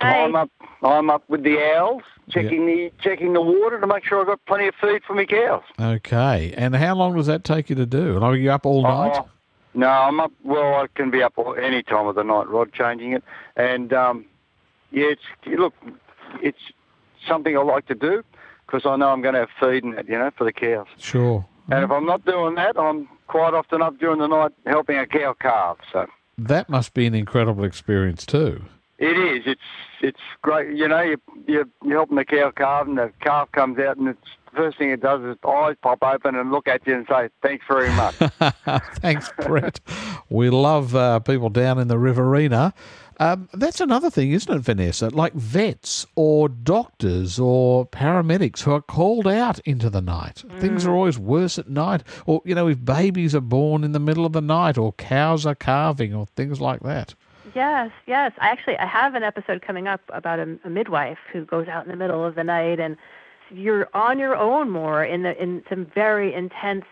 [0.00, 0.22] Hi.
[0.22, 0.50] I'm up.
[0.82, 4.44] I'm up with the owls, checking the checking the water to make sure I've got
[4.46, 5.64] plenty of feed for my cows.
[5.80, 8.14] Okay, and how long does that take you to do?
[8.14, 9.16] And are you up all oh, night?
[9.18, 9.28] Oh,
[9.76, 10.32] no, I'm up.
[10.42, 13.22] Well, I can be up any time of the night, Rod, changing it.
[13.56, 14.24] And um,
[14.90, 15.74] yeah, it's look,
[16.42, 16.72] it's
[17.28, 18.24] something I like to do
[18.66, 20.86] because I know I'm going to have feed in it, you know, for the cows.
[20.96, 21.46] Sure.
[21.70, 25.06] And if I'm not doing that, I'm quite often up during the night helping a
[25.06, 25.78] cow calve.
[25.92, 26.06] So.
[26.38, 28.64] That must be an incredible experience too.
[28.98, 29.42] It is.
[29.46, 29.60] It's
[30.00, 30.76] it's great.
[30.76, 34.08] You know, you you you're helping the cow calve, and the calf comes out, and
[34.08, 36.94] it's the first thing it does is its eyes pop open and look at you
[36.94, 38.14] and say, "Thanks very much."
[38.96, 39.80] Thanks, Brett.
[40.30, 42.72] we love uh, people down in the Riverina.
[43.18, 45.08] Um, that's another thing, isn't it, Vanessa?
[45.08, 50.44] Like vets or doctors or paramedics who are called out into the night.
[50.58, 52.02] Things are always worse at night.
[52.26, 55.46] Or, you know, if babies are born in the middle of the night or cows
[55.46, 57.14] are calving or things like that.
[57.56, 58.32] Yes, yes.
[58.38, 61.84] I actually I have an episode coming up about a, a midwife who goes out
[61.86, 62.98] in the middle of the night, and
[63.50, 66.84] you're on your own more in the in some very intense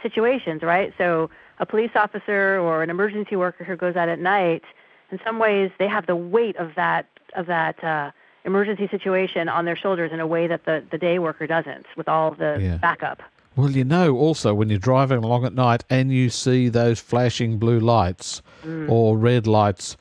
[0.00, 0.94] situations, right?
[0.96, 4.62] So a police officer or an emergency worker who goes out at night,
[5.10, 8.12] in some ways they have the weight of that of that uh,
[8.44, 12.08] emergency situation on their shoulders in a way that the the day worker doesn't, with
[12.08, 12.76] all the Yeah.
[12.76, 13.22] backup.
[13.56, 17.58] Well, you know, also when you're driving along at night and you see those flashing
[17.58, 18.40] blue lights
[18.88, 19.98] or red lights,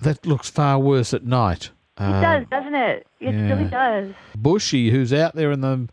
[0.00, 1.70] that looks far worse at night.
[1.98, 3.06] It Uh, does, doesn't it?
[3.20, 3.48] It yeah.
[3.50, 4.14] really does.
[4.36, 5.88] Bushy, who's out there in the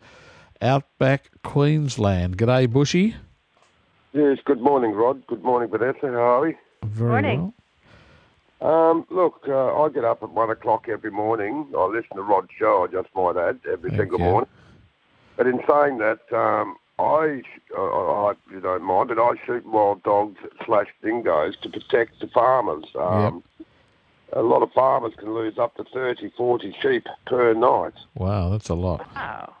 [0.62, 2.38] outback Queensland.
[2.38, 3.14] G'day, Bushy.
[4.12, 5.26] Yes, good morning, Rod.
[5.26, 6.06] Good morning, Vanessa.
[6.06, 6.56] How are we?
[6.84, 7.40] Very Morning.
[8.60, 8.90] well.
[8.90, 11.66] Um, look, uh, I get up at one o'clock every morning.
[11.76, 14.24] I listen to Rod's show, I just might add, every Thank single you.
[14.24, 14.50] morning.
[15.36, 17.42] But in saying that, um, I,
[17.76, 22.18] uh, I hope you don't mind, but I shoot wild dogs slash dingoes to protect
[22.20, 22.84] the farmers.
[22.98, 23.44] Um,
[24.34, 27.94] A lot of farmers can lose up to 30, 40 sheep per night.
[28.14, 29.06] Wow, that's a lot.
[29.14, 29.54] Wow.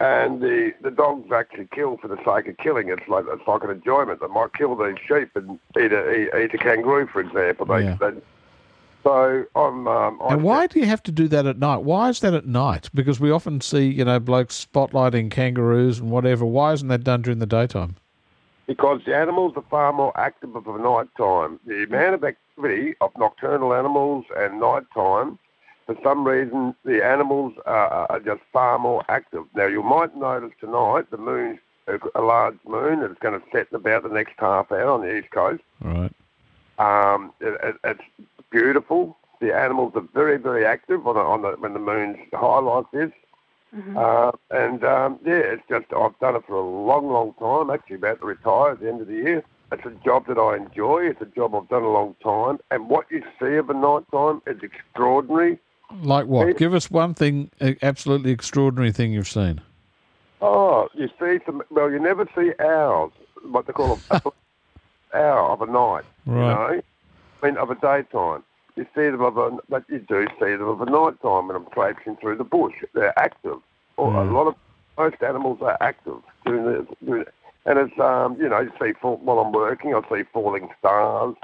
[0.00, 2.88] And the, the dogs actually kill for the sake of killing.
[2.90, 4.20] It's like it's like an enjoyment.
[4.20, 7.66] They might kill these sheep and eat a eat, eat a kangaroo, for example.
[7.66, 7.96] They, Yeah.
[8.00, 8.10] they,
[9.02, 9.88] so I'm.
[9.88, 11.78] Um, And why do you have to do that at night?
[11.78, 12.90] Why is that at night?
[12.94, 16.44] Because we often see, you know, blokes spotlighting kangaroos and whatever.
[16.44, 17.96] Why isn't that done during the daytime?
[18.68, 21.58] Because the animals are far more active of a night time.
[21.66, 25.38] The amount of activity of nocturnal animals and night time,
[25.86, 29.44] for some reason, the animals are, are just far more active.
[29.56, 33.68] Now, you might notice tonight the moon's a, a large moon it's going to set
[33.70, 35.62] in about the next half hour on the east coast.
[35.80, 36.12] Right.
[36.78, 39.16] Um, it, it, it's beautiful.
[39.40, 42.90] The animals are very, very active on, the, on the, when the moon's high like
[42.92, 43.10] this.
[43.96, 47.70] Uh, and um, yeah, it's just I've done it for a long, long time.
[47.74, 49.44] Actually, about to retire at the end of the year.
[49.70, 51.04] It's a job that I enjoy.
[51.10, 52.58] It's a job I've done a long time.
[52.70, 55.58] And what you see of a night time is extraordinary.
[56.02, 56.48] Like what?
[56.48, 57.50] It- Give us one thing,
[57.82, 59.60] absolutely extraordinary thing you've seen.
[60.40, 61.62] Oh, you see some.
[61.70, 63.12] Well, you never see owls.
[63.50, 64.22] What they call a
[65.14, 66.04] owl of a night.
[66.24, 66.26] Right.
[66.26, 66.32] You
[66.76, 66.82] know.
[67.42, 68.42] I mean, of a daytime.
[68.78, 71.56] You see them of a, but you do see them of a night time when
[71.56, 72.74] I'm traipsing through the bush.
[72.94, 73.58] They're active.
[73.98, 74.30] Mm.
[74.30, 74.54] A lot of
[74.96, 77.34] most animals are active during the, doing it.
[77.66, 81.34] and it's um, you know, you see fall, while I'm working, I see falling stars.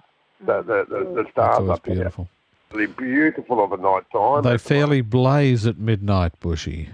[0.46, 2.28] The the, the, the stars always up here, beautiful.
[2.70, 4.44] really beautiful of a night time.
[4.44, 6.88] They fairly blaze at midnight, Bushy.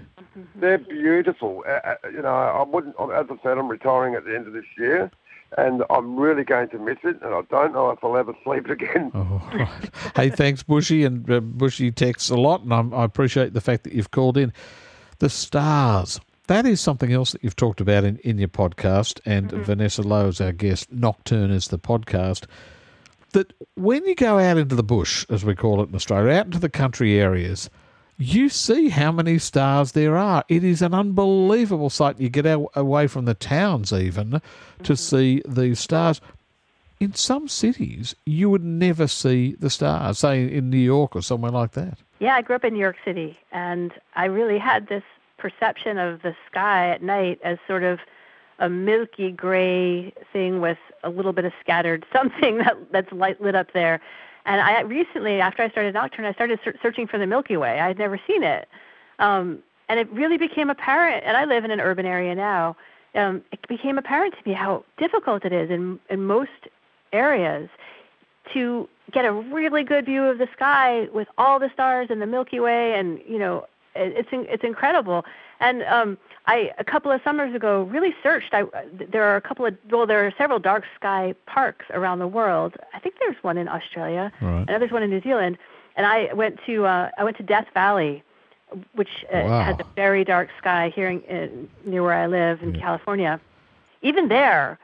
[0.55, 1.63] They're beautiful.
[1.67, 2.95] Uh, uh, you know, I wouldn't.
[2.99, 5.11] As I said, I'm retiring at the end of this year,
[5.57, 7.21] and I'm really going to miss it.
[7.21, 9.11] And I don't know if I'll ever sleep again.
[9.13, 9.89] Oh, right.
[10.15, 11.03] hey, thanks, Bushy.
[11.03, 14.37] And uh, Bushy texts a lot, and I'm, I appreciate the fact that you've called
[14.37, 14.53] in.
[15.19, 16.19] The stars.
[16.47, 20.27] That is something else that you've talked about in, in your podcast, and Vanessa Lowe
[20.27, 20.91] is our guest.
[20.91, 22.45] Nocturne is the podcast.
[23.33, 26.47] That when you go out into the bush, as we call it in Australia, out
[26.47, 27.69] into the country areas,
[28.21, 30.43] you see how many stars there are.
[30.47, 32.19] It is an unbelievable sight.
[32.19, 34.39] You get out, away from the towns even to
[34.83, 34.93] mm-hmm.
[34.93, 36.21] see these stars.
[36.99, 41.51] In some cities, you would never see the stars, say in New York or somewhere
[41.51, 41.97] like that.
[42.19, 45.03] Yeah, I grew up in New York City, and I really had this
[45.39, 47.99] perception of the sky at night as sort of
[48.59, 53.55] a milky gray thing with a little bit of scattered something that that's light lit
[53.55, 53.99] up there.
[54.45, 57.79] And I recently, after I started Nocturne, I started ser- searching for the Milky Way.
[57.79, 58.67] I had never seen it,
[59.19, 61.23] um, and it really became apparent.
[61.25, 62.75] And I live in an urban area now.
[63.13, 66.49] Um, it became apparent to me how difficult it is in in most
[67.13, 67.69] areas
[68.53, 72.25] to get a really good view of the sky with all the stars and the
[72.25, 75.25] Milky Way, and you know, it, it's it's incredible.
[75.61, 78.53] And um, I a couple of summers ago really searched.
[78.53, 78.63] I
[79.13, 82.73] there are a couple of well, there are several dark sky parks around the world.
[82.93, 84.31] I think there's one in Australia.
[84.41, 84.67] Right.
[84.67, 85.57] Know there's one in New Zealand.
[85.95, 88.23] And I went to uh, I went to Death Valley,
[88.95, 89.61] which uh, Wow.
[89.63, 93.39] has a very dark sky here in, in, near where I live in California.
[94.01, 94.79] Even there,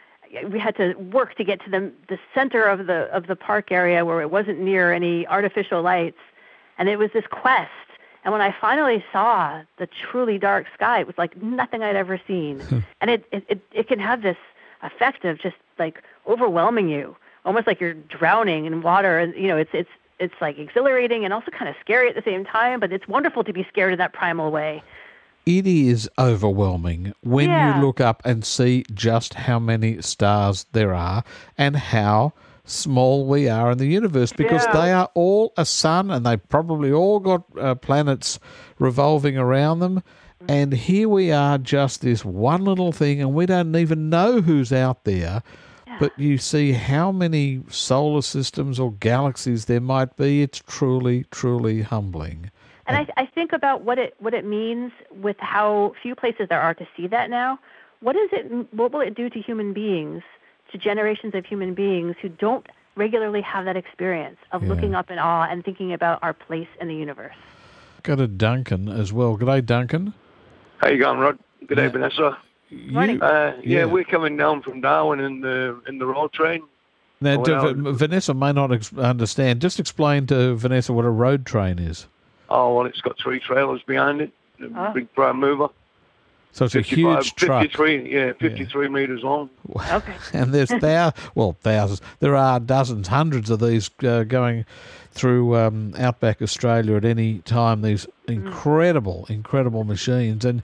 [0.51, 3.71] we had to work to get to the the center of the of the park
[3.71, 6.19] area where it wasn't near any artificial lights,
[6.77, 7.71] and it was this quest.
[8.27, 12.19] And when I finally saw the truly dark sky, it was like nothing I'd ever
[12.27, 12.61] seen.
[12.99, 14.35] and it, it it it can have this
[14.83, 19.17] effect of just like overwhelming you, almost like you're drowning in water.
[19.17, 22.21] And you know, it's it's it's like exhilarating and also kind of scary at the
[22.21, 22.81] same time.
[22.81, 24.83] But it's wonderful to be scared in that primal way.
[25.45, 27.75] It is overwhelming when Yeah.
[27.77, 31.23] you look up and see just how many stars there are
[31.57, 32.33] and how
[32.67, 34.81] small we are in the universe because Yeah.
[34.81, 38.39] they are all a sun and they probably all got uh, planets
[38.77, 40.03] revolving around them.
[40.47, 44.71] And here we are, just this one little thing, and we don't even know who's
[44.71, 45.41] out there.
[45.99, 50.43] But you see how many solar systems or galaxies there might be.
[50.43, 52.51] It's truly, truly humbling.
[52.85, 56.61] And I, I think about what it what it means with how few places there
[56.61, 57.57] are to see that now.
[58.01, 58.67] What is it?
[58.75, 60.21] What will it do to human beings,
[60.71, 64.69] to generations of human beings who don't regularly have that experience of Yeah.
[64.69, 67.35] looking up in awe and thinking about our place in the universe?
[68.03, 69.37] Go to Duncan as well.
[69.37, 70.13] G'day, Duncan.
[70.77, 71.37] How you going, Rod?
[71.67, 71.89] Good day, Yeah.
[71.89, 72.37] Vanessa.
[72.71, 73.21] Morning.
[73.21, 73.85] Uh, yeah, Yeah.
[73.85, 76.63] we're coming down from Darwin in the in the road train.
[77.19, 79.59] Now, Well, D- Vanessa may not ex- understand.
[79.61, 82.07] Just explain to Vanessa what a road train is.
[82.49, 84.91] Oh well, it's got three trailers behind it, a Ah.
[84.93, 85.69] big prime mover.
[86.51, 87.61] So it's a huge truck.
[87.61, 89.49] 53, yeah, 53 meters long.
[89.75, 90.15] Okay.
[90.33, 92.01] and there's thou well thousands.
[92.19, 94.65] There are dozens, hundreds of these uh, going
[95.11, 97.81] through um, outback Australia at any time.
[97.83, 100.45] These incredible, incredible machines.
[100.45, 100.63] And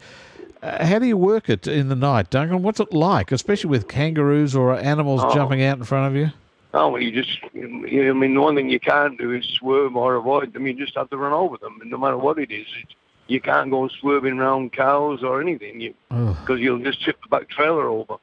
[0.63, 2.63] uh, how do you work it in the night, Duncan?
[2.63, 5.33] What's it like, especially with kangaroos or animals Oh.
[5.33, 6.31] jumping out in front of you?
[6.75, 9.95] Oh, well, you just, you, I mean, the one thing you can't do is swerve
[9.95, 10.65] or avoid them.
[10.65, 12.87] You just have to run over them, and no matter what it is, it,
[13.27, 16.35] you can't go swerving around cows or anything Ugh.
[16.41, 18.15] because you'll just chip the back trailer over.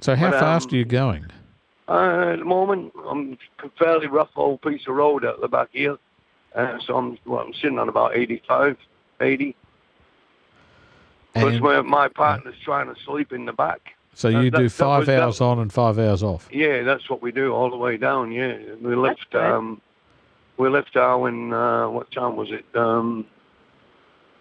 [0.00, 1.26] So how But, fast um, are you going?
[1.88, 5.68] Uh, at the moment, I'm a fairly rough old piece of road at the back
[5.72, 5.98] here.
[6.54, 8.76] Uh, so I'm, well, I'm sitting on about 85,
[9.20, 9.56] 80.
[11.32, 13.94] Because And- my, my partner's trying to sleep in the back.
[14.14, 16.48] so you that- do that five was- that- hours on and five hours off.
[16.52, 18.32] Yeah, that's what we do all the way down.
[18.32, 19.30] Yeah, we left.
[19.30, 19.42] good.
[19.42, 19.80] Um,
[20.58, 21.52] we left Darwin.
[21.52, 22.64] Uh, what time was it?
[22.76, 23.24] Um,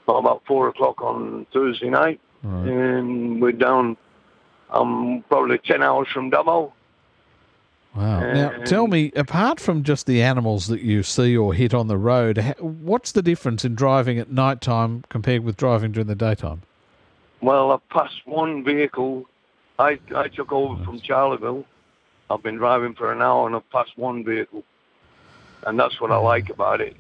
[0.08, 2.68] about four o'clock on Thursday night, Right.
[2.68, 3.98] and we're down.
[4.72, 6.72] Um, probably ten hours from Dubbo.
[7.94, 8.20] Wow.
[8.22, 11.98] Now, tell me, apart from just the animals that you see or hit on the
[11.98, 16.62] road, what's the difference in driving at night time compared with driving during the daytime?
[17.42, 19.26] Well, I've passed one vehicle.
[19.78, 21.66] I I took over from Charleville.
[22.30, 24.64] I've been driving for an hour and I've passed one vehicle,
[25.68, 26.96] and that's what I like about it.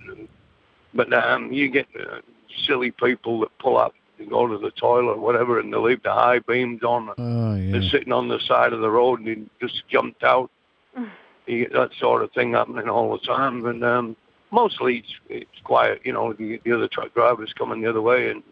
[0.94, 2.20] But um, you get uh,
[2.66, 6.04] silly people that pull up and go to the toilet or whatever, and they leave
[6.04, 7.10] the high beams on.
[7.18, 10.50] Oh, They're sitting on the side of the road and they just jumped out.
[11.48, 13.66] you get that sort of thing happening all the time.
[13.66, 14.16] And um,
[14.52, 16.02] mostly it's, it's quiet.
[16.04, 18.44] You know, the, the other truck driver's coming the other way, and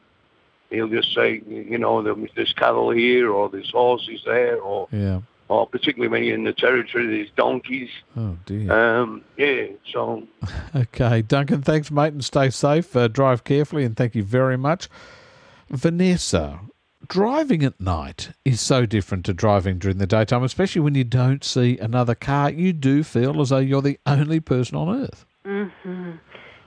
[0.70, 5.22] he'll just say, you know, there's cattle here, or there's horses there, or Yeah.
[5.50, 7.90] Or particularly when you're in the territory, there's donkeys.
[8.16, 8.72] Oh dear.
[8.72, 10.24] Um, yeah, so
[10.76, 11.62] Okay, Duncan.
[11.62, 12.96] Thanks, mate, and stay safe.
[12.96, 14.88] Uh, drive carefully, and thank you very much,
[15.70, 16.62] Vanessa.
[17.08, 21.44] Driving at night is so different to driving during the daytime, especially when you don't
[21.44, 22.52] see another car.
[22.52, 25.26] You do feel as though you're the only person on earth.
[25.46, 26.12] hmm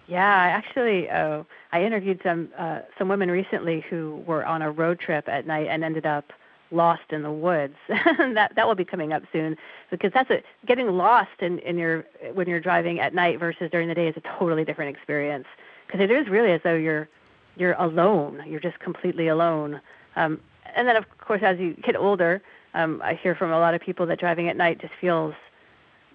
[0.08, 4.70] Yeah, I actually, uh, I interviewed some uh, some women recently who were on a
[4.70, 6.32] road trip at night and ended up
[6.72, 7.74] lost in the woods.
[7.88, 9.56] that that will be coming up soon
[9.90, 12.04] because that's a getting lost in in your
[12.34, 15.46] when you're driving at night versus during the day is a totally different experience
[15.86, 17.08] because it is really as though you're
[17.56, 18.42] you're alone.
[18.46, 19.80] You're just completely alone.
[20.16, 20.40] Um,
[20.74, 22.42] and then of course as you get older,
[22.74, 25.34] um, I hear from a lot of people that driving at night just feels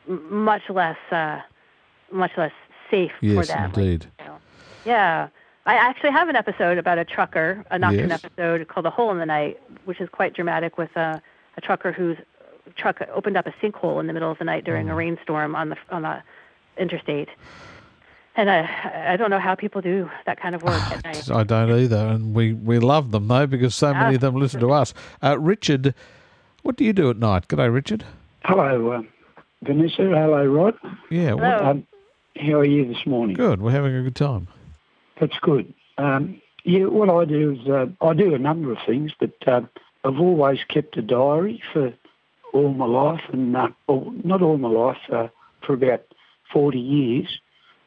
[0.07, 1.41] m- much less uh,
[2.11, 2.53] much less
[2.89, 3.65] safe for Yes, them.
[3.75, 4.07] indeed.
[4.85, 5.27] Yeah.
[5.67, 8.23] I actually have an episode about a trucker, a nocturne Yes.
[8.23, 11.21] episode called "The Hole in the Night," which is quite dramatic with a,
[11.57, 12.17] a trucker whose
[12.75, 15.69] truck opened up a sinkhole in the middle of the night during a rainstorm on
[15.69, 16.23] the on the
[16.77, 17.29] interstate.
[18.35, 21.29] And I I don't know how people do that kind of work at night.
[21.31, 24.59] I don't either, and we, we love them though because so many of them listen
[24.61, 24.93] to us.
[25.21, 25.93] Uh, Richard,
[26.63, 27.47] what do you do at night?
[27.49, 28.05] G'day, Richard.
[28.45, 29.01] Hello, uh,
[29.63, 30.03] Vanessa.
[30.03, 30.75] Hello, Rod.
[31.09, 31.71] Yeah, what- Hello.
[31.71, 31.87] Um,
[32.39, 33.35] how are you this morning?
[33.35, 33.61] good.
[33.61, 34.47] We're having a good time.
[35.19, 35.73] That's good.
[35.97, 39.61] Um, yeah, what I do is uh, I do a number of things, but uh,
[40.03, 41.93] I've always kept a diary for
[42.53, 45.27] all my life, and uh, not all my life, uh,
[45.65, 46.03] for about
[46.51, 47.39] 40 years.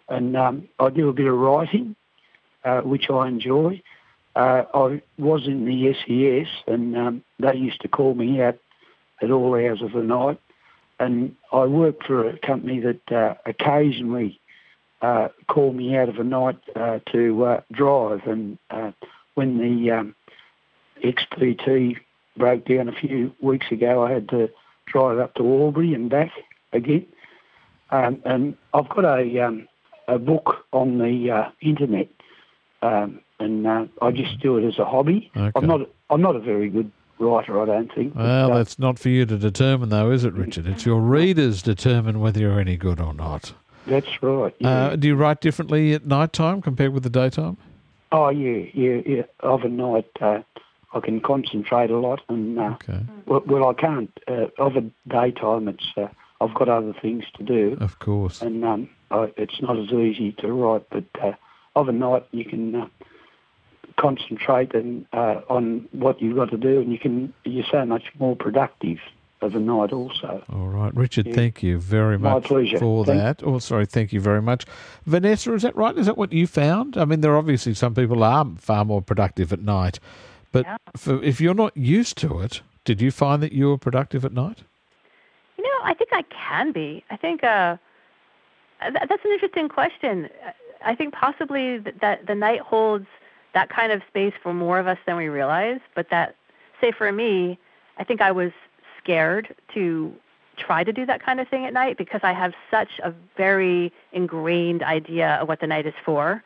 [0.08, 1.94] And um, I do a bit of writing,
[2.64, 3.82] uh, which I enjoy.
[4.34, 8.58] Uh, I was in the SES, and um, they used to call me out
[9.22, 10.40] at all hours of the night.
[10.98, 14.39] And I worked for a company that uh, occasionally
[15.02, 18.20] uh, called me out of a night uh, to uh, drive.
[18.26, 18.92] And uh,
[19.34, 20.14] when the um,
[21.02, 21.96] XPT
[22.36, 24.50] broke down a few weeks ago, I had to
[24.86, 26.32] drive up to Albury and back
[26.72, 27.06] again.
[27.90, 29.66] Um, and I've got a um,
[30.06, 32.08] a book on the uh, internet,
[32.82, 35.30] um, and uh, I just do it as a hobby.
[35.36, 35.50] Okay.
[35.56, 38.14] I'm not I'm not a very good writer, I don't think.
[38.14, 40.66] Well, uh, that's not for you to determine, though, is it, Richard?
[40.66, 43.52] It's your readers determine whether you're any good or not.
[43.90, 44.54] That's right.
[44.58, 44.70] yeah.
[44.70, 47.56] Uh, do you write differently at night time compared with the daytime?
[48.12, 49.22] Oh yeah, yeah, yeah.
[49.42, 50.40] Overnight, uh,
[50.94, 54.10] I can concentrate a lot, and uh, Okay, well, well, I can't.
[54.26, 56.08] Uh, over daytime, it's uh,
[56.40, 58.40] I've got other things to do, of course.
[58.42, 60.88] and um, I, it's not as easy to write.
[60.90, 61.32] But uh,
[61.76, 62.88] overnight, you can uh,
[63.96, 68.04] concentrate and uh, on what you've got to do, and you can you're so much
[68.18, 68.98] more productive
[69.42, 70.42] overnight also.
[70.52, 71.34] All right, Richard, Yeah.
[71.34, 72.78] thank you very much My much pleasure.
[72.78, 73.42] for Thank- that.
[73.46, 74.66] Oh, sorry, thank you very much.
[75.06, 75.96] Vanessa, is that right?
[75.96, 76.96] Is that what you found?
[76.96, 79.98] I mean, there are obviously some people are far more productive at night,
[80.52, 80.76] but Yeah.
[80.96, 84.32] for, if you're not used to it, did you find that you were productive at
[84.32, 84.62] night?
[85.56, 87.04] You know, I think I can be.
[87.10, 87.76] I think uh,
[88.82, 90.28] th- that's an interesting question.
[90.84, 93.06] I think possibly th- that the night holds
[93.52, 95.80] that kind of space for more of us than we realize.
[95.94, 96.36] But that,
[96.80, 97.58] say for me,
[97.98, 98.52] I think I was
[99.10, 100.12] scared to
[100.56, 103.92] try to do that kind of thing at night because I have such a very
[104.12, 106.42] ingrained idea of what the night is for.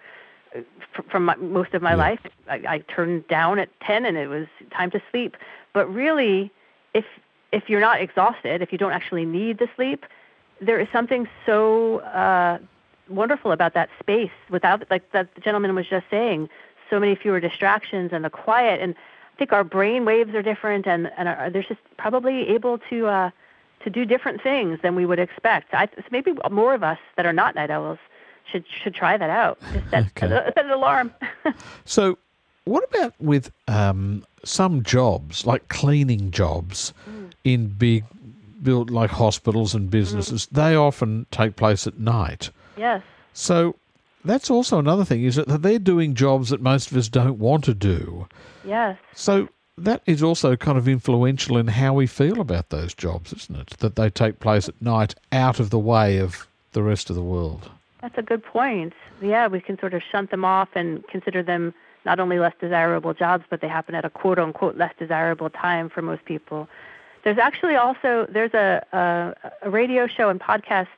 [1.11, 1.97] From my, most of my Yeah.
[1.97, 5.37] life, I, I turned down at ten, and it was time to sleep.
[5.73, 6.53] But really,
[6.95, 7.05] if
[7.51, 10.07] if you're not exhausted, if you don't actually need the sleep,
[10.61, 12.59] there is something so uh,
[13.09, 16.49] wonderful about that space without, like that the gentleman was just saying,
[16.89, 18.81] so many fewer distractions and the quiet.
[18.81, 18.95] And
[19.39, 23.31] think our brain waves are different, and and are, they're just probably able to uh,
[23.85, 25.73] to do different things than we would expect.
[25.75, 27.99] I, so maybe more of us that are not night owls
[28.51, 29.59] should should try that out.
[29.73, 30.29] Just set, Okay.
[30.29, 31.13] set an alarm.
[31.85, 32.17] So,
[32.65, 36.93] what about with um, some jobs, like cleaning jobs
[37.45, 38.05] in big,
[38.63, 40.47] built like hospitals and businesses?
[40.47, 42.51] They often take place at night.
[42.77, 43.03] yes.
[43.35, 43.75] So,
[44.25, 47.65] that's also another thing is that they're doing jobs that most of us don't want
[47.65, 48.27] to do.
[48.65, 48.99] Yes.
[49.13, 53.57] So that is also kind of influential in how we feel about those jobs, isn't
[53.57, 53.71] it?
[53.79, 57.23] That they take place at night out of the way of the rest of the
[57.23, 57.71] world.
[58.01, 58.93] That's a good point.
[59.23, 63.15] Yeah, we can sort of shunt them off and consider them not only less desirable
[63.15, 66.69] jobs, but they happen at a quote unquote less desirable time for most people.
[67.25, 70.89] There's actually also there's a a, a radio show and podcast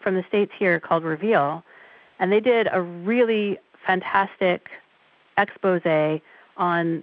[0.00, 1.62] from the states here called Reveal,
[2.18, 4.68] and they did a really fantastic
[5.36, 5.82] expose
[6.56, 7.02] on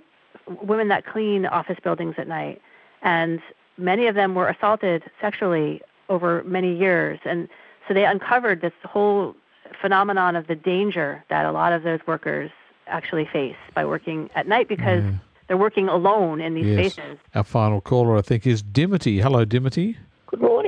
[0.63, 2.61] women that clean office buildings at night,
[3.01, 3.39] and
[3.77, 7.19] many of them were assaulted sexually over many years.
[7.25, 7.47] And
[7.87, 9.35] so they uncovered this whole
[9.79, 12.51] phenomenon of the danger that a lot of those workers
[12.87, 15.11] actually face by working at night because Yeah.
[15.47, 16.93] they're working alone in these Yes.
[16.93, 17.17] spaces.
[17.35, 19.19] Our final caller, I think, is Dimity.
[19.19, 19.97] Hello, Dimity.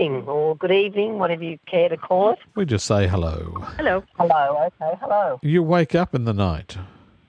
[0.03, 2.39] Morning or good evening, whatever you care to call it.
[2.55, 3.53] We just say hello.
[3.77, 4.03] Hello.
[4.17, 5.39] Hello, okay, hello.
[5.41, 6.75] You wake up in the night.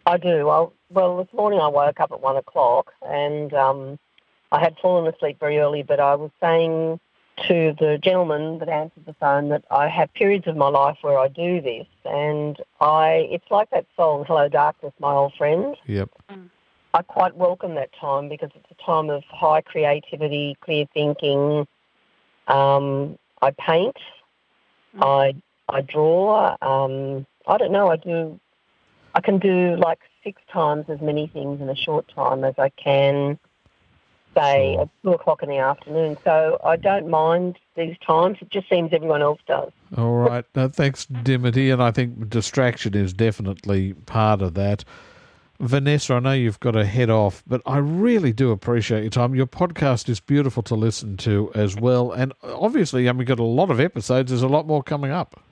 [0.06, 0.48] I do.
[0.48, 3.96] I, well, this morning I woke up at one o'clock and um,
[4.50, 6.98] I had fallen asleep very early, but I was saying
[7.46, 11.16] to the gentleman that answered the phone that I have periods of my life where
[11.16, 16.10] I do this, and I it's like that song "Hello Darkness, My Old Friend." Yep.
[16.92, 21.68] I quite welcome that time because it's a time of high creativity, clear thinking.
[22.48, 23.96] Um, I paint,
[25.00, 25.34] I
[25.68, 26.56] I draw.
[26.62, 27.88] Um, I don't know.
[27.90, 28.38] I do.
[29.14, 32.70] I can do like six times as many things in a short time as I
[32.70, 33.38] can,
[34.34, 36.16] say, at two o'clock in the afternoon.
[36.24, 38.38] So I don't mind these times.
[38.40, 39.70] It just seems everyone else does.
[39.96, 40.44] All right.
[40.54, 41.70] No, thanks, Dimity.
[41.70, 44.84] And I think distraction is definitely part of that.
[45.64, 49.34] Vanessa, I know you've got to head off, but I really do appreciate your time.
[49.34, 52.12] Your podcast is beautiful to listen to as well.
[52.12, 54.30] And obviously, I mean, we've got a lot of episodes.
[54.30, 55.42] There's a lot more coming up.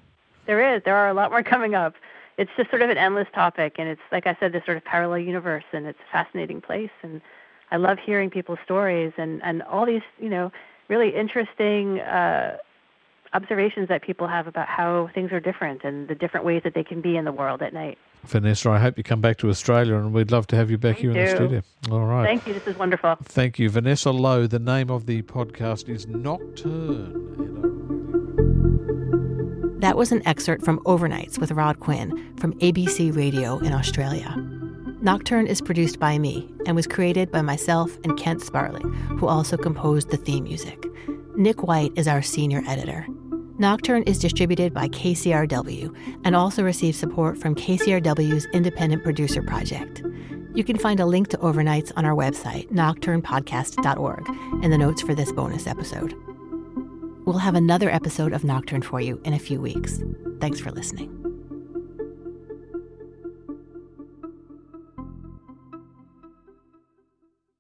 [0.47, 0.83] There is.
[0.85, 1.95] There are a lot more coming up.
[2.37, 4.85] It's just sort of an endless topic, and it's like I said, this sort of
[4.85, 6.91] parallel universe, and it's a fascinating place.
[7.03, 7.21] And
[7.71, 10.51] I love hearing people's stories and and all these, you know,
[10.89, 12.57] really interesting uh,
[13.35, 16.85] observations that people have about how things are different and the different ways that they
[16.85, 17.99] can be in the world at night.
[18.25, 20.99] Vanessa, I hope you come back to Australia, and we'd love to have you back
[20.99, 21.63] here in the studio.
[21.91, 22.25] All right.
[22.25, 22.55] Thank you.
[22.55, 23.17] This is wonderful.
[23.25, 23.69] Thank you.
[23.69, 27.19] Vanessa Lowe, the name of the podcast is Nocturne.
[29.81, 34.33] That was an excerpt from Overnights with Rod Quinn from ABC Radio in Australia.
[35.01, 39.57] Nocturne is produced by me and was created by myself and Kent Sparling, who also
[39.57, 40.87] composed the theme music.
[41.35, 43.05] Nick White is our senior editor.
[43.63, 50.03] Nocturne is distributed by KCRW and also receives support from KCRW's Independent Producer Project.
[50.53, 55.15] You can find a link to Overnights on our website, nocturnepodcast.org, in the notes for
[55.15, 56.13] this bonus episode.
[57.25, 60.03] We'll have another episode of Nocturne for you in a few weeks.
[60.41, 61.32] Thanks for listening.